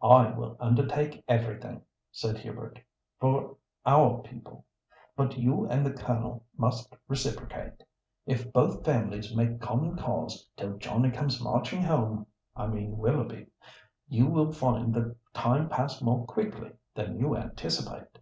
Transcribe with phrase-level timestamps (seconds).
[0.00, 1.82] "I will undertake everything,"
[2.12, 2.78] said Hubert,
[3.18, 4.64] "for our people,
[5.16, 7.82] but you and the Colonel must reciprocate.
[8.26, 14.94] If both families make common cause till 'Johnny comes marching home'—I mean Willoughby—you will find
[14.94, 18.20] the time pass more quickly than you anticipate."